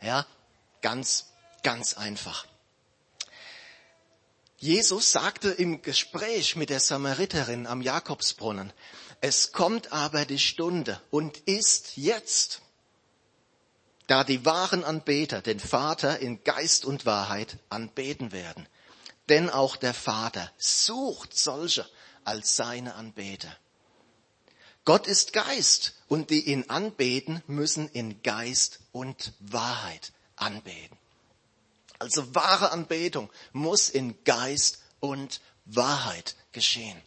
Ja, 0.00 0.26
ganz, 0.82 1.26
ganz 1.62 1.94
einfach. 1.94 2.46
Jesus 4.58 5.12
sagte 5.12 5.50
im 5.50 5.82
Gespräch 5.82 6.56
mit 6.56 6.70
der 6.70 6.80
Samariterin 6.80 7.66
am 7.66 7.80
Jakobsbrunnen, 7.80 8.72
es 9.20 9.52
kommt 9.52 9.92
aber 9.92 10.24
die 10.24 10.38
Stunde 10.38 11.00
und 11.10 11.38
ist 11.38 11.96
jetzt, 11.96 12.60
da 14.08 14.24
die 14.24 14.44
wahren 14.44 14.84
Anbeter 14.84 15.42
den 15.42 15.60
Vater 15.60 16.18
in 16.18 16.42
Geist 16.42 16.84
und 16.84 17.06
Wahrheit 17.06 17.58
anbeten 17.68 18.32
werden. 18.32 18.66
Denn 19.28 19.50
auch 19.50 19.76
der 19.76 19.94
Vater 19.94 20.50
sucht 20.56 21.38
solche 21.38 21.86
als 22.24 22.56
seine 22.56 22.94
Anbeter. 22.94 23.54
Gott 24.86 25.06
ist 25.06 25.34
Geist 25.34 25.94
und 26.08 26.30
die 26.30 26.50
ihn 26.50 26.70
anbeten, 26.70 27.42
müssen 27.46 27.88
in 27.90 28.22
Geist 28.22 28.80
und 28.92 29.34
Wahrheit 29.40 30.12
anbeten. 30.36 30.96
Also 31.98 32.34
wahre 32.34 32.72
Anbetung 32.72 33.28
muss 33.52 33.90
in 33.90 34.24
Geist 34.24 34.78
und 35.00 35.42
Wahrheit 35.66 36.34
geschehen. 36.52 37.00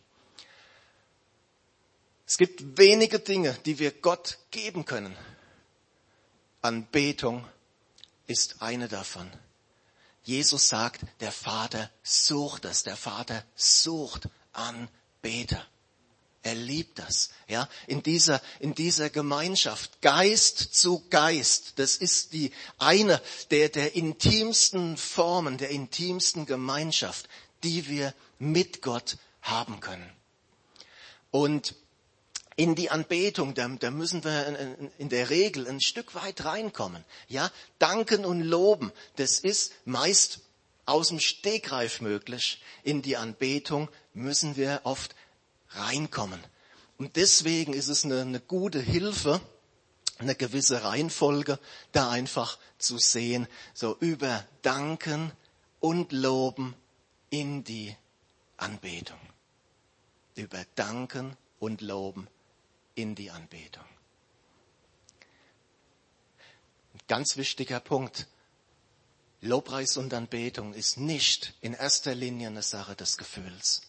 Es 2.28 2.38
gibt 2.38 2.78
wenige 2.78 3.18
Dinge, 3.20 3.58
die 3.66 3.80
wir 3.80 3.92
Gott 3.92 4.38
geben 4.52 4.86
können. 4.86 5.18
Anbetung 6.62 7.48
ist 8.28 8.62
eine 8.62 8.88
davon. 8.88 9.32
Jesus 10.24 10.70
sagt, 10.70 11.02
der 11.20 11.32
Vater 11.32 11.90
sucht 12.04 12.66
es, 12.66 12.84
der 12.84 12.96
Vater 12.96 13.44
sucht 13.56 14.30
Anbeter. 14.54 15.66
Er 16.44 16.56
liebt 16.56 16.98
das, 16.98 17.30
ja, 17.48 17.70
in 17.86 18.02
dieser, 18.02 18.42
in 18.60 18.74
dieser 18.74 19.12
Gemeinschaft. 19.12 20.02
Geist 20.02 20.58
zu 20.58 21.08
Geist. 21.10 21.74
Das 21.78 21.96
ist 21.96 22.34
die 22.34 22.52
eine 22.80 23.22
der, 23.52 23.70
der 23.70 23.96
intimsten 23.96 24.98
Formen, 24.98 25.60
der 25.60 25.70
intimsten 25.70 26.48
Gemeinschaft, 26.48 27.30
die 27.64 27.88
wir 27.88 28.16
mit 28.40 28.82
Gott 28.82 29.18
haben 29.44 29.80
können. 29.82 30.12
Und 31.30 31.76
in 32.56 32.76
die 32.76 32.90
Anbetung, 32.90 33.54
da, 33.54 33.68
da 33.68 33.92
müssen 33.92 34.24
wir 34.24 34.68
in 34.98 35.10
der 35.10 35.30
Regel 35.30 35.68
ein 35.68 35.82
Stück 35.82 36.16
weit 36.16 36.44
reinkommen. 36.46 37.04
Ja, 37.28 37.50
danken 37.80 38.26
und 38.26 38.42
loben, 38.42 38.92
das 39.16 39.40
ist 39.40 39.74
meist 39.86 40.42
aus 40.86 41.10
dem 41.10 41.20
Stegreif 41.20 42.02
möglich. 42.02 42.62
In 42.84 43.02
die 43.02 43.18
Anbetung 43.18 43.90
müssen 44.14 44.58
wir 44.58 44.82
oft 44.84 45.16
reinkommen. 45.70 46.40
Und 46.98 47.16
deswegen 47.16 47.74
ist 47.74 47.88
es 47.88 48.04
eine, 48.04 48.22
eine 48.22 48.40
gute 48.40 48.80
Hilfe, 48.80 49.42
eine 50.18 50.36
gewisse 50.36 50.84
Reihenfolge 50.84 51.58
da 51.94 52.12
einfach 52.12 52.60
zu 52.78 52.98
sehen, 52.98 53.48
so 53.74 53.96
über 54.00 54.46
Danken 54.62 55.32
und 55.80 56.12
Loben 56.12 56.76
in 57.30 57.64
die 57.64 57.96
Anbetung. 58.58 59.18
Über 60.36 60.64
Danken 60.76 61.36
und 61.60 61.82
Loben 61.82 62.28
in 62.96 63.16
die 63.16 63.32
Anbetung. 63.32 63.86
Ein 66.94 67.00
ganz 67.08 67.38
wichtiger 67.38 67.80
Punkt. 67.80 68.28
Lobpreis 69.42 69.98
und 69.98 70.14
Anbetung 70.14 70.74
ist 70.74 70.98
nicht 70.98 71.56
in 71.62 71.74
erster 71.74 72.14
Linie 72.14 72.48
eine 72.48 72.62
Sache 72.62 72.96
des 72.96 73.18
Gefühls. 73.18 73.82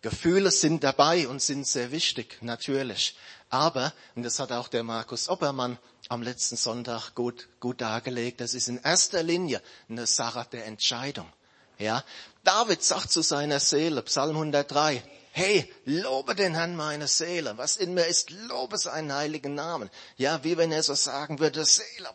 Gefühle 0.00 0.52
sind 0.52 0.84
dabei 0.84 1.26
und 1.26 1.42
sind 1.42 1.66
sehr 1.66 1.90
wichtig, 1.90 2.38
natürlich. 2.40 3.16
Aber, 3.50 3.92
und 4.14 4.22
das 4.22 4.38
hat 4.38 4.52
auch 4.52 4.68
der 4.68 4.84
Markus 4.84 5.28
Oppermann 5.28 5.76
am 6.08 6.22
letzten 6.22 6.56
Sonntag 6.56 7.14
gut, 7.16 7.48
gut 7.58 7.80
dargelegt, 7.80 8.40
das 8.40 8.54
ist 8.54 8.68
in 8.68 8.78
erster 8.78 9.24
Linie 9.24 9.60
eine 9.88 10.06
Sache 10.06 10.46
der 10.52 10.66
Entscheidung. 10.66 11.30
Ja, 11.78 12.04
David 12.44 12.82
sagt 12.82 13.10
zu 13.10 13.22
seiner 13.22 13.60
Seele, 13.60 14.02
Psalm 14.02 14.36
103, 14.36 15.02
hey, 15.38 15.72
lobe 15.84 16.34
den 16.34 16.54
Herrn 16.54 16.76
meine 16.76 17.06
Seele, 17.06 17.56
was 17.56 17.76
in 17.76 17.94
mir 17.94 18.06
ist, 18.06 18.30
lobe 18.30 18.76
seinen 18.76 19.12
heiligen 19.12 19.54
Namen. 19.54 19.88
Ja, 20.16 20.42
wie 20.42 20.56
wenn 20.56 20.72
er 20.72 20.82
so 20.82 20.94
sagen 20.94 21.38
würde, 21.38 21.64
Seele, 21.64 22.10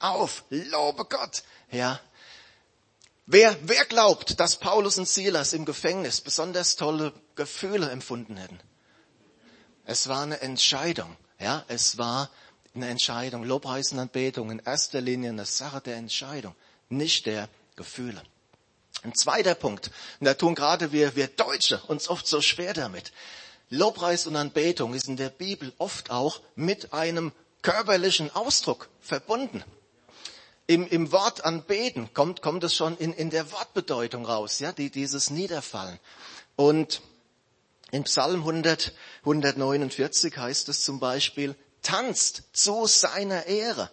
auf, 0.00 0.44
lobe 0.50 1.04
Gott. 1.04 1.44
Ja, 1.70 2.00
Wer, 3.32 3.56
wer 3.62 3.84
glaubt, 3.84 4.40
dass 4.40 4.56
Paulus 4.56 4.98
und 4.98 5.06
Silas 5.06 5.52
im 5.52 5.64
Gefängnis 5.64 6.20
besonders 6.20 6.74
tolle 6.74 7.12
Gefühle 7.36 7.88
empfunden 7.88 8.36
hätten? 8.36 8.58
Es 9.84 10.08
war 10.08 10.24
eine 10.24 10.40
Entscheidung, 10.40 11.16
ja, 11.38 11.64
es 11.68 11.96
war 11.96 12.28
eine 12.74 12.88
Entscheidung. 12.88 13.44
Lobpreis 13.44 13.92
Anbetung 13.92 14.50
in 14.50 14.58
erster 14.58 15.00
Linie 15.00 15.30
eine 15.30 15.46
Sache 15.46 15.80
der 15.80 15.94
Entscheidung, 15.96 16.56
nicht 16.88 17.26
der 17.26 17.48
Gefühle. 17.76 18.20
Ein 19.02 19.14
zweiter 19.14 19.54
Punkt, 19.54 19.90
und 20.20 20.26
da 20.26 20.34
tun 20.34 20.54
gerade 20.54 20.92
wir, 20.92 21.16
wir 21.16 21.28
Deutsche 21.28 21.80
uns 21.88 22.08
oft 22.08 22.26
so 22.26 22.40
schwer 22.40 22.74
damit. 22.74 23.12
Lobpreis 23.70 24.26
und 24.26 24.36
Anbetung 24.36 24.94
ist 24.94 25.08
in 25.08 25.16
der 25.16 25.30
Bibel 25.30 25.72
oft 25.78 26.10
auch 26.10 26.40
mit 26.54 26.92
einem 26.92 27.32
körperlichen 27.62 28.34
Ausdruck 28.34 28.88
verbunden 29.00 29.64
im, 30.70 30.86
im 30.86 31.10
Wort 31.10 31.44
anbeten 31.44 32.14
kommt, 32.14 32.42
kommt 32.42 32.62
es 32.62 32.76
schon 32.76 32.96
in, 32.96 33.12
in 33.12 33.30
der 33.30 33.50
Wortbedeutung 33.50 34.24
raus, 34.24 34.60
ja, 34.60 34.70
die, 34.70 34.88
dieses 34.88 35.30
Niederfallen. 35.30 35.98
Und 36.54 37.02
in 37.90 38.04
Psalm 38.04 38.42
100, 38.42 38.92
149 39.24 40.36
heißt 40.36 40.68
es 40.68 40.84
zum 40.84 41.00
Beispiel, 41.00 41.56
tanzt 41.82 42.44
zu 42.52 42.86
seiner 42.86 43.46
Ehre, 43.46 43.90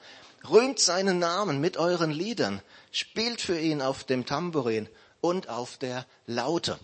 rühmt 0.48 0.80
seinen 0.80 1.18
Namen 1.18 1.60
mit 1.60 1.78
euren 1.78 2.12
Liedern, 2.12 2.62
spielt 2.98 3.42
für 3.42 3.60
ihn 3.60 3.82
auf 3.82 4.04
dem 4.04 4.26
Tambourin 4.26 4.90
und 5.22 5.50
auf 5.50 5.78
der 5.78 6.06
Laute. 6.26 6.80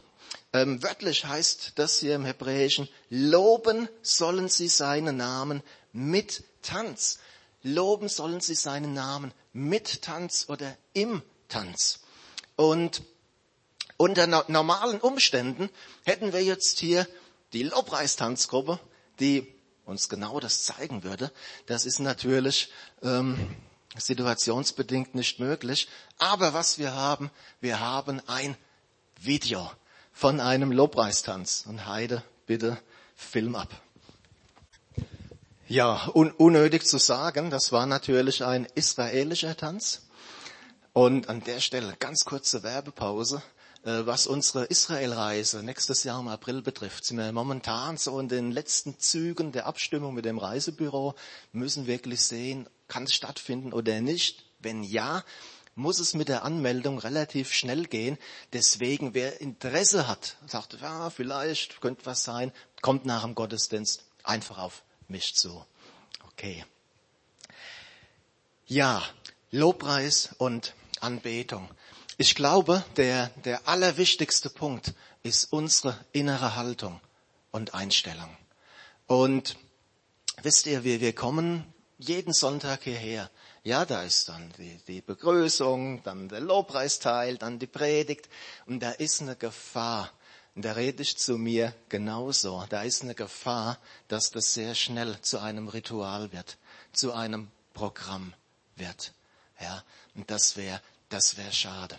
Ähm, 0.53 0.81
wörtlich 0.83 1.25
heißt 1.25 1.73
das 1.75 1.99
hier 1.99 2.15
im 2.15 2.25
Hebräischen, 2.25 2.87
loben 3.09 3.89
sollen 4.01 4.49
sie 4.49 4.67
seinen 4.67 5.17
Namen 5.17 5.63
mit 5.91 6.43
Tanz. 6.61 7.19
Loben 7.63 8.09
sollen 8.09 8.41
sie 8.41 8.55
seinen 8.55 8.93
Namen 8.93 9.33
mit 9.53 10.01
Tanz 10.03 10.45
oder 10.49 10.77
im 10.93 11.21
Tanz. 11.49 12.01
Und 12.55 13.03
unter 13.97 14.27
normalen 14.27 14.99
Umständen 14.99 15.69
hätten 16.03 16.33
wir 16.33 16.43
jetzt 16.43 16.79
hier 16.79 17.07
die 17.53 17.63
Lobpreistanzgruppe, 17.63 18.79
die 19.19 19.47
uns 19.85 20.09
genau 20.09 20.39
das 20.39 20.63
zeigen 20.63 21.03
würde. 21.03 21.31
Das 21.65 21.85
ist 21.85 21.99
natürlich 21.99 22.71
ähm, 23.01 23.55
situationsbedingt 23.97 25.15
nicht 25.15 25.39
möglich. 25.39 25.87
Aber 26.17 26.53
was 26.53 26.77
wir 26.77 26.93
haben, 26.93 27.31
wir 27.61 27.79
haben 27.79 28.21
ein 28.27 28.55
Video 29.19 29.69
von 30.11 30.39
einem 30.39 30.71
Lobpreistanz. 30.71 31.65
Und 31.67 31.85
Heide, 31.87 32.23
bitte 32.45 32.77
Film 33.15 33.55
ab. 33.55 33.69
Ja, 35.67 36.09
un 36.13 36.31
unnötig 36.31 36.85
zu 36.85 36.97
sagen, 36.97 37.49
das 37.49 37.71
war 37.71 37.85
natürlich 37.85 38.43
ein 38.43 38.67
israelischer 38.75 39.55
Tanz. 39.55 40.03
Und 40.91 41.29
an 41.29 41.43
der 41.43 41.59
Stelle 41.59 41.95
ganz 41.99 42.25
kurze 42.25 42.61
Werbepause. 42.63 43.41
Äh, 43.83 44.05
was 44.05 44.27
unsere 44.27 44.65
Israelreise 44.65 45.61
nächstes 45.61 46.03
Jahr 46.03 46.19
im 46.19 46.29
April 46.29 46.61
betrifft, 46.61 47.05
sind 47.05 47.17
wir 47.17 47.31
momentan 47.31 47.97
so 47.97 48.17
in 48.19 48.29
den 48.29 48.51
letzten 48.51 48.97
Zügen 48.99 49.51
der 49.51 49.65
Abstimmung 49.65 50.13
mit 50.13 50.23
dem 50.23 50.37
Reisebüro, 50.37 51.15
müssen 51.51 51.85
wirklich 51.85 52.21
sehen, 52.21 52.69
kann 52.93 53.05
es 53.05 53.15
stattfinden 53.15 53.73
oder 53.73 54.01
nicht. 54.01 54.45
Wenn 54.59 54.83
ja, 54.83 55.23
muss 55.73 55.97
es 55.97 56.13
mit 56.13 56.29
der 56.29 56.43
Anmeldung 56.43 56.99
relativ 56.99 57.51
schnell 57.51 57.85
gehen. 57.85 58.19
Deswegen, 58.53 59.15
wer 59.15 59.41
Interesse 59.41 60.07
hat, 60.07 60.37
sagt, 60.45 60.77
ja, 60.79 61.09
vielleicht 61.09 61.81
könnte 61.81 62.05
was 62.05 62.23
sein, 62.23 62.51
kommt 62.81 63.05
nach 63.05 63.23
dem 63.23 63.33
Gottesdienst 63.33 64.03
einfach 64.21 64.59
auf 64.59 64.83
mich 65.07 65.33
zu. 65.33 65.65
Okay. 66.27 66.63
Ja, 68.67 69.01
Lobpreis 69.49 70.29
und 70.37 70.75
Anbetung. 70.99 71.67
Ich 72.17 72.35
glaube, 72.35 72.85
der, 72.95 73.29
der 73.43 73.67
allerwichtigste 73.67 74.51
Punkt 74.51 74.93
ist 75.23 75.51
unsere 75.51 75.97
innere 76.11 76.55
Haltung 76.55 77.01
und 77.49 77.73
Einstellung. 77.73 78.37
Und 79.07 79.57
wisst 80.43 80.67
ihr, 80.67 80.83
wir, 80.83 81.01
wir 81.01 81.13
kommen 81.13 81.72
jeden 81.97 82.33
Sonntag 82.33 82.83
hierher. 82.83 83.29
Ja, 83.63 83.85
da 83.85 84.03
ist 84.03 84.29
dann 84.29 84.51
die, 84.57 84.77
die 84.87 85.01
Begrüßung, 85.01 86.03
dann 86.03 86.29
der 86.29 86.41
Lobpreisteil, 86.41 87.37
dann 87.37 87.59
die 87.59 87.67
Predigt. 87.67 88.29
Und 88.65 88.81
da 88.81 88.91
ist 88.91 89.21
eine 89.21 89.35
Gefahr, 89.35 90.11
und 90.55 90.65
da 90.65 90.73
rede 90.73 91.01
ich 91.01 91.17
zu 91.17 91.37
mir 91.37 91.73
genauso. 91.89 92.63
Da 92.69 92.83
ist 92.83 93.01
eine 93.01 93.15
Gefahr, 93.15 93.79
dass 94.07 94.29
das 94.31 94.53
sehr 94.53 94.75
schnell 94.75 95.19
zu 95.21 95.39
einem 95.39 95.67
Ritual 95.67 96.31
wird, 96.31 96.57
zu 96.91 97.13
einem 97.13 97.49
Programm 97.73 98.33
wird. 98.75 99.13
Ja, 99.59 99.83
und 100.13 100.29
das 100.29 100.55
wäre, 100.55 100.81
das 101.09 101.37
wäre 101.37 101.51
schade. 101.51 101.97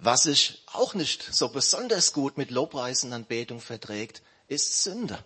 Was 0.00 0.24
sich 0.24 0.62
auch 0.66 0.94
nicht 0.94 1.22
so 1.22 1.48
besonders 1.48 2.12
gut 2.12 2.38
mit 2.38 2.50
Lobpreisen 2.50 3.12
Anbetung 3.12 3.60
verträgt, 3.60 4.22
ist 4.48 4.82
Sünde. 4.82 5.22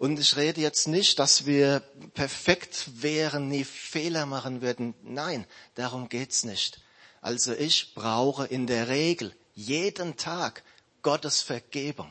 Und 0.00 0.18
ich 0.18 0.34
rede 0.36 0.62
jetzt 0.62 0.88
nicht, 0.88 1.18
dass 1.18 1.44
wir 1.44 1.80
perfekt 2.14 3.02
wären, 3.02 3.48
nie 3.48 3.64
Fehler 3.64 4.24
machen 4.24 4.62
würden. 4.62 4.94
Nein, 5.02 5.46
darum 5.74 6.08
geht's 6.08 6.42
nicht. 6.42 6.80
Also 7.20 7.52
ich 7.52 7.94
brauche 7.94 8.46
in 8.46 8.66
der 8.66 8.88
Regel 8.88 9.36
jeden 9.54 10.16
Tag 10.16 10.62
Gottes 11.02 11.42
Vergebung. 11.42 12.10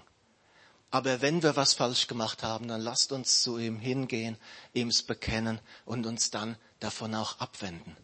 Aber 0.92 1.22
wenn 1.22 1.42
wir 1.42 1.56
was 1.56 1.74
falsch 1.74 2.06
gemacht 2.06 2.44
haben, 2.44 2.68
dann 2.68 2.82
lasst 2.82 3.12
uns 3.12 3.42
zu 3.42 3.58
ihm 3.58 3.80
hingehen, 3.80 4.38
ihm's 4.74 5.02
bekennen 5.02 5.60
und 5.86 6.06
uns 6.06 6.30
dann 6.30 6.58
davon 6.80 7.16
auch 7.16 7.40
abwenden. 7.40 7.98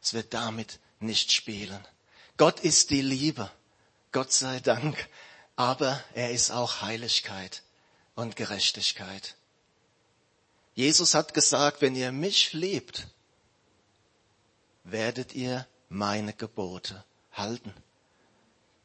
Es 0.00 0.14
wird 0.14 0.32
damit 0.32 0.78
nicht 0.98 1.30
spielen. 1.30 1.86
Gott 2.38 2.60
ist 2.60 2.88
die 2.88 3.02
Liebe. 3.02 3.50
Gott 4.12 4.32
sei 4.32 4.60
Dank. 4.60 5.10
Aber 5.56 6.02
er 6.14 6.30
ist 6.30 6.52
auch 6.52 6.80
Heiligkeit 6.80 7.62
und 8.14 8.36
Gerechtigkeit. 8.36 9.36
Jesus 10.74 11.14
hat 11.14 11.34
gesagt, 11.34 11.80
wenn 11.80 11.94
ihr 11.94 12.12
mich 12.12 12.52
liebt, 12.52 13.08
werdet 14.84 15.34
ihr 15.34 15.66
meine 15.88 16.32
Gebote 16.32 17.04
halten. 17.32 17.74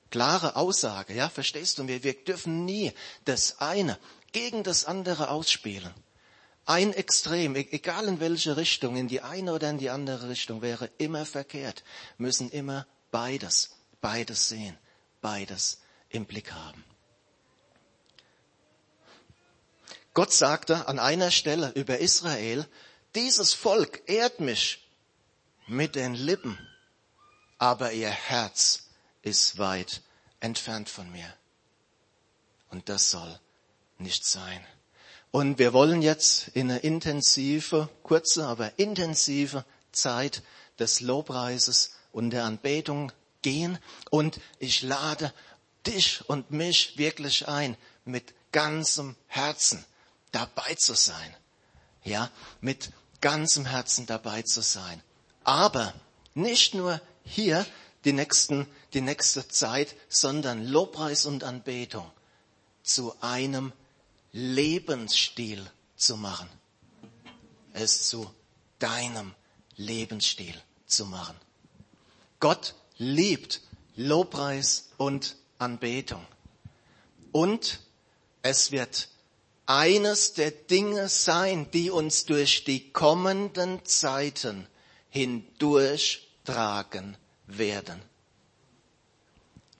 Klare 0.10 0.56
Aussage, 0.56 1.14
ja, 1.14 1.30
verstehst 1.30 1.78
du? 1.78 1.88
Wir, 1.88 2.04
wir 2.04 2.14
dürfen 2.14 2.66
nie 2.66 2.94
das 3.26 3.60
eine 3.60 3.98
gegen 4.32 4.64
das 4.64 4.86
andere 4.86 5.30
ausspielen. 5.30 5.94
Ein 6.66 6.94
Extrem, 6.94 7.56
e-, 7.56 7.68
egal 7.72 8.08
in 8.08 8.20
welche 8.20 8.58
Richtung, 8.58 8.96
in 8.96 9.08
die 9.08 9.22
eine 9.22 9.54
oder 9.54 9.70
in 9.70 9.78
die 9.78 9.90
andere 9.90 10.30
Richtung, 10.30 10.62
wäre 10.62 10.90
immer 10.98 11.26
verkehrt. 11.26 11.84
Müssen 12.18 12.50
immer 12.50 12.88
beides, 13.12 13.72
beides 14.02 14.48
sehen, 14.48 14.78
beides 15.22 15.82
im 16.10 16.26
Blick 16.26 16.52
haben. 16.52 16.84
Gott 20.16 20.32
sagte 20.32 20.88
an 20.88 20.98
einer 20.98 21.30
Stelle 21.30 21.74
über 21.76 22.00
Israel, 22.00 22.66
dieses 23.16 23.54
Volk 23.54 24.02
ehrt 24.08 24.40
mich 24.40 24.90
mit 25.68 25.96
den 25.96 26.16
Lippen, 26.16 26.58
aber 27.58 27.92
ihr 27.92 28.10
Herz 28.10 28.84
ist 29.24 29.58
weit 29.58 30.02
entfernt 30.40 30.88
von 30.88 31.12
mir. 31.12 31.32
Und 32.70 32.88
das 32.88 33.12
soll 33.12 33.40
nicht 33.98 34.26
sein. 34.26 34.66
Und 35.32 35.60
wir 35.60 35.74
wollen 35.74 36.02
jetzt 36.02 36.48
in 36.54 36.72
eine 36.72 36.80
intensive, 36.80 37.90
kurze, 38.02 38.48
aber 38.48 38.80
intensive 38.80 39.66
Zeit 39.92 40.44
des 40.80 41.02
Lobpreises 41.02 41.92
und 42.14 42.30
der 42.30 42.46
Anbetung 42.46 43.12
gehen. 43.42 43.80
Und 44.12 44.40
ich 44.60 44.82
lade 44.82 45.34
dich 45.86 46.24
und 46.30 46.52
mich 46.52 46.98
wirklich 46.98 47.50
ein, 47.50 47.76
mit 48.06 48.34
ganzem 48.54 49.18
Herzen 49.28 49.84
dabei 50.36 50.76
zu 50.76 50.94
sein. 50.94 51.36
Ja, 52.04 52.30
mit 52.62 52.92
ganzem 53.22 53.66
Herzen 53.66 54.06
dabei 54.06 54.44
zu 54.44 54.62
sein. 54.62 55.02
Aber 55.44 55.94
nicht 56.34 56.76
nur 56.76 57.02
hier 57.24 57.66
die 58.04 58.14
nächsten, 58.14 58.68
die 58.94 59.02
nächste 59.02 59.48
Zeit, 59.48 59.96
sondern 60.10 60.64
Lobpreis 60.68 61.26
und 61.26 61.44
Anbetung 61.44 62.12
zu 62.84 63.16
einem 63.22 63.72
Lebensstil 64.32 65.66
zu 65.96 66.18
machen. 66.18 66.50
Es 67.74 68.10
zu 68.10 68.30
deinem 68.78 69.34
Lebensstil 69.78 70.62
zu 70.86 71.06
machen. 71.06 71.36
Gott 72.40 72.76
liebt 72.98 73.62
Lobpreis 73.96 74.90
und 74.98 75.38
Anbetung. 75.58 76.26
Und 77.32 77.80
es 78.42 78.72
wird 78.72 79.10
eines 79.66 80.34
der 80.34 80.52
Dinge 80.52 81.10
sein, 81.10 81.68
die 81.72 81.90
uns 81.90 82.26
durch 82.26 82.64
die 82.64 82.92
kommenden 82.92 83.84
Zeiten 83.86 84.68
hindurchtragen 85.10 87.18
werden. 87.48 88.02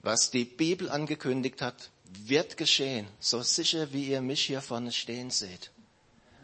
Was 0.02 0.30
die 0.30 0.44
Bibel 0.44 0.90
angekündigt 0.90 1.62
hat, 1.62 1.90
wird 2.24 2.56
geschehen, 2.56 3.06
so 3.18 3.42
sicher 3.42 3.92
wie 3.92 4.06
ihr 4.06 4.22
mich 4.22 4.44
hier 4.44 4.60
vorne 4.60 4.92
stehen 4.92 5.30
seht. 5.30 5.70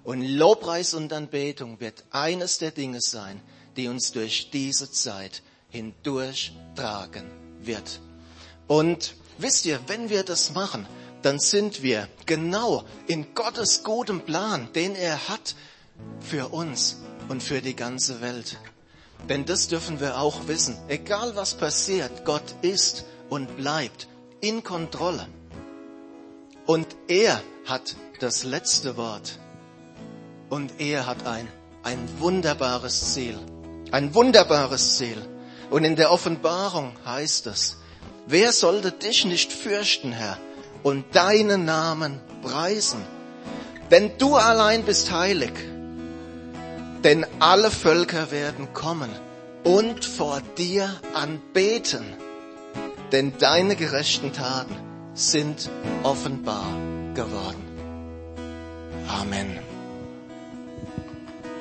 Und 0.04 0.22
Lobpreis 0.22 0.94
und 0.94 1.12
Anbetung 1.12 1.80
wird 1.80 2.04
eines 2.10 2.58
der 2.58 2.72
Dinge 2.72 3.00
sein, 3.00 3.40
die 3.76 3.88
uns 3.88 4.12
durch 4.12 4.50
diese 4.50 4.90
Zeit 4.90 5.42
hindurchtragen 5.70 7.30
wird. 7.60 8.00
Und 8.66 9.14
wisst 9.38 9.64
ihr, 9.64 9.80
wenn 9.86 10.10
wir 10.10 10.24
das 10.24 10.54
machen, 10.54 10.86
dann 11.22 11.38
sind 11.38 11.82
wir 11.82 12.08
genau 12.26 12.84
in 13.06 13.34
Gottes 13.34 13.82
gutem 13.82 14.20
Plan, 14.20 14.68
den 14.74 14.94
er 14.94 15.28
hat 15.28 15.54
für 16.20 16.48
uns 16.48 16.98
und 17.28 17.42
für 17.42 17.60
die 17.60 17.76
ganze 17.76 18.20
Welt. 18.20 18.58
Denn 19.28 19.44
das 19.44 19.68
dürfen 19.68 20.00
wir 20.00 20.18
auch 20.18 20.48
wissen. 20.48 20.76
Egal 20.88 21.36
was 21.36 21.54
passiert, 21.54 22.24
Gott 22.24 22.54
ist 22.62 23.04
und 23.30 23.56
bleibt 23.56 24.08
in 24.40 24.64
Kontrolle. 24.64 25.26
Und 26.66 26.88
er 27.08 27.40
hat 27.64 27.96
das 28.20 28.44
letzte 28.44 28.96
Wort. 28.96 29.38
Und 30.50 30.80
er 30.80 31.06
hat 31.06 31.26
ein, 31.26 31.48
ein 31.82 31.98
wunderbares 32.18 33.14
Ziel. 33.14 33.38
Ein 33.90 34.14
wunderbares 34.14 34.98
Ziel. 34.98 35.16
Und 35.70 35.84
in 35.84 35.96
der 35.96 36.10
Offenbarung 36.10 36.92
heißt 37.06 37.46
es, 37.46 37.78
wer 38.26 38.52
sollte 38.52 38.92
dich 38.92 39.24
nicht 39.24 39.52
fürchten, 39.52 40.12
Herr? 40.12 40.36
Und 40.82 41.14
deinen 41.14 41.64
Namen 41.64 42.20
preisen. 42.42 43.02
Denn 43.90 44.12
du 44.18 44.36
allein 44.36 44.84
bist 44.84 45.12
heilig. 45.12 45.52
Denn 47.04 47.26
alle 47.40 47.70
Völker 47.70 48.30
werden 48.30 48.72
kommen 48.72 49.10
und 49.64 50.04
vor 50.04 50.40
dir 50.56 50.88
anbeten. 51.14 52.04
Denn 53.10 53.36
deine 53.38 53.76
gerechten 53.76 54.32
Taten 54.32 54.76
sind 55.14 55.68
offenbar 56.02 56.66
geworden. 57.14 57.62
Amen. 59.08 59.71